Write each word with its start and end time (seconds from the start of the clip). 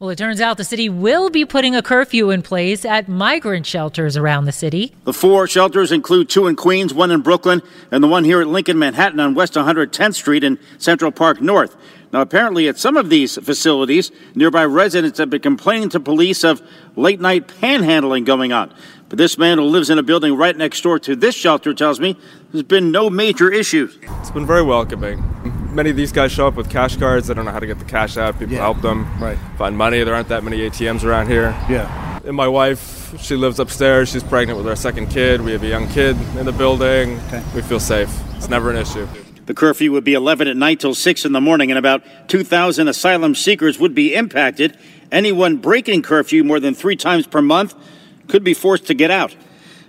Well, 0.00 0.08
it 0.08 0.16
turns 0.16 0.40
out 0.40 0.56
the 0.56 0.64
city 0.64 0.88
will 0.88 1.28
be 1.28 1.44
putting 1.44 1.76
a 1.76 1.82
curfew 1.82 2.30
in 2.30 2.40
place 2.40 2.86
at 2.86 3.06
migrant 3.06 3.66
shelters 3.66 4.16
around 4.16 4.46
the 4.46 4.50
city. 4.50 4.94
The 5.04 5.12
four 5.12 5.46
shelters 5.46 5.92
include 5.92 6.30
two 6.30 6.46
in 6.46 6.56
Queens, 6.56 6.94
one 6.94 7.10
in 7.10 7.20
Brooklyn, 7.20 7.60
and 7.90 8.02
the 8.02 8.08
one 8.08 8.24
here 8.24 8.40
at 8.40 8.46
Lincoln, 8.46 8.78
Manhattan 8.78 9.20
on 9.20 9.34
West 9.34 9.52
110th 9.52 10.14
Street 10.14 10.42
in 10.42 10.58
Central 10.78 11.12
Park 11.12 11.42
North. 11.42 11.76
Now, 12.14 12.22
apparently, 12.22 12.66
at 12.66 12.78
some 12.78 12.96
of 12.96 13.10
these 13.10 13.36
facilities, 13.36 14.10
nearby 14.34 14.64
residents 14.64 15.18
have 15.18 15.28
been 15.28 15.42
complaining 15.42 15.90
to 15.90 16.00
police 16.00 16.44
of 16.44 16.62
late 16.96 17.20
night 17.20 17.48
panhandling 17.48 18.24
going 18.24 18.54
on. 18.54 18.72
But 19.10 19.18
this 19.18 19.36
man 19.36 19.58
who 19.58 19.64
lives 19.64 19.90
in 19.90 19.98
a 19.98 20.02
building 20.02 20.34
right 20.34 20.56
next 20.56 20.80
door 20.80 20.98
to 21.00 21.14
this 21.14 21.34
shelter 21.34 21.74
tells 21.74 22.00
me 22.00 22.16
there's 22.52 22.62
been 22.62 22.90
no 22.90 23.10
major 23.10 23.52
issues. 23.52 23.98
It's 24.00 24.30
been 24.30 24.46
very 24.46 24.62
welcoming. 24.62 25.59
Many 25.72 25.90
of 25.90 25.96
these 25.96 26.10
guys 26.12 26.32
show 26.32 26.46
up 26.48 26.54
with 26.56 26.68
cash 26.68 26.96
cards. 26.96 27.28
They 27.28 27.34
don't 27.34 27.44
know 27.44 27.52
how 27.52 27.60
to 27.60 27.66
get 27.66 27.78
the 27.78 27.84
cash 27.84 28.16
out. 28.16 28.38
People 28.38 28.54
Yeah. 28.54 28.60
help 28.62 28.82
them 28.82 29.06
Right. 29.20 29.38
find 29.56 29.76
money. 29.76 30.02
There 30.02 30.14
aren't 30.14 30.28
that 30.28 30.42
many 30.42 30.62
ATMs 30.62 31.04
around 31.04 31.28
here. 31.28 31.54
Yeah. 31.68 31.88
And 32.26 32.36
my 32.36 32.48
wife, 32.48 33.14
she 33.20 33.36
lives 33.36 33.58
upstairs. 33.60 34.10
She's 34.10 34.22
pregnant 34.24 34.58
with 34.58 34.66
our 34.68 34.76
second 34.76 35.08
kid. 35.10 35.42
We 35.42 35.52
have 35.52 35.62
a 35.62 35.68
young 35.68 35.86
kid 35.88 36.16
in 36.38 36.44
the 36.46 36.52
building. 36.52 37.20
Okay. 37.28 37.40
We 37.54 37.62
feel 37.62 37.80
safe. 37.80 38.10
It's 38.36 38.48
never 38.50 38.70
an 38.70 38.76
issue. 38.76 39.06
The 39.46 39.54
curfew 39.54 39.90
would 39.92 40.04
be 40.04 40.14
11 40.14 40.48
at 40.48 40.56
night 40.56 40.80
till 40.80 40.94
6 40.94 41.24
in 41.24 41.32
the 41.32 41.40
morning, 41.40 41.70
and 41.70 41.78
about 41.78 42.02
2,000 42.28 42.88
asylum 42.88 43.34
seekers 43.34 43.78
would 43.78 43.94
be 43.94 44.14
impacted. 44.14 44.76
Anyone 45.10 45.56
breaking 45.56 46.02
curfew 46.02 46.44
more 46.44 46.60
than 46.60 46.74
three 46.74 46.94
times 46.96 47.26
per 47.26 47.42
month 47.42 47.74
could 48.28 48.44
be 48.44 48.54
forced 48.54 48.86
to 48.86 48.94
get 48.94 49.10
out. 49.10 49.34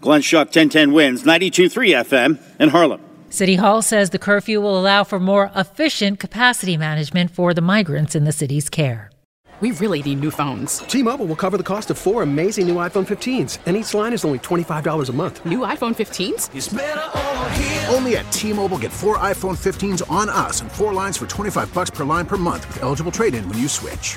Glenn 0.00 0.22
Schuck, 0.22 0.50
1010 0.50 0.92
wins, 0.92 1.24
92.3 1.24 1.94
FM 1.94 2.38
in 2.58 2.70
Harlem. 2.70 3.00
City 3.34 3.56
Hall 3.56 3.82
says 3.82 4.10
the 4.10 4.18
curfew 4.20 4.60
will 4.60 4.78
allow 4.78 5.02
for 5.02 5.18
more 5.18 5.50
efficient 5.56 6.20
capacity 6.20 6.76
management 6.76 7.32
for 7.32 7.52
the 7.52 7.60
migrants 7.60 8.14
in 8.14 8.22
the 8.22 8.30
city's 8.30 8.68
care. 8.68 9.10
We 9.58 9.72
really 9.72 10.04
need 10.04 10.20
new 10.20 10.30
phones. 10.30 10.78
T-Mobile 10.78 11.26
will 11.26 11.34
cover 11.34 11.56
the 11.56 11.64
cost 11.64 11.90
of 11.90 11.98
four 11.98 12.22
amazing 12.22 12.68
new 12.68 12.76
iPhone 12.76 13.04
15s, 13.04 13.58
and 13.66 13.76
each 13.76 13.92
line 13.92 14.12
is 14.12 14.24
only 14.24 14.38
$25 14.38 15.08
a 15.08 15.12
month. 15.12 15.44
New 15.46 15.58
iPhone 15.66 15.96
15s? 15.96 17.92
Only 17.92 18.16
at 18.18 18.30
T-Mobile 18.30 18.78
get 18.78 18.92
four 18.92 19.18
iPhone 19.18 19.56
15s 19.58 20.08
on 20.08 20.28
us 20.28 20.60
and 20.60 20.70
four 20.70 20.92
lines 20.92 21.16
for 21.16 21.26
25 21.26 21.74
bucks 21.74 21.90
per 21.90 22.04
line 22.04 22.26
per 22.26 22.36
month 22.36 22.68
with 22.68 22.84
eligible 22.84 23.10
trade-in 23.10 23.48
when 23.48 23.58
you 23.58 23.66
switch. 23.66 24.16